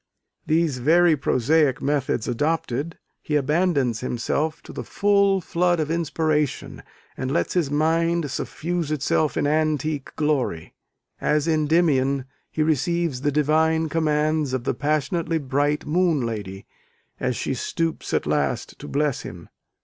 These 0.47 0.79
very 0.79 1.15
prosaic 1.15 1.79
methods 1.79 2.27
adopted, 2.27 2.97
he 3.21 3.35
abandons 3.35 3.99
himself 3.99 4.63
to 4.63 4.73
the 4.73 4.83
full 4.83 5.41
flood 5.41 5.79
of 5.79 5.91
inspiration, 5.91 6.81
and 7.15 7.29
lets 7.31 7.53
his 7.53 7.69
mind 7.69 8.31
suffuse 8.31 8.89
itself 8.91 9.37
in 9.37 9.45
antique 9.45 10.15
glory. 10.15 10.73
As 11.21 11.47
Endymion, 11.47 12.25
he 12.49 12.63
receives 12.63 13.21
the 13.21 13.31
divine 13.31 13.89
commands 13.89 14.53
of 14.53 14.63
the 14.63 14.73
passionately 14.73 15.37
bright 15.37 15.85
Moon 15.85 16.25
Lady, 16.25 16.65
as 17.19 17.35
she 17.35 17.53
stoops 17.53 18.11
at 18.11 18.25
last 18.25 18.79
to 18.79 18.87
bless 18.87 19.21
him. 19.21 19.49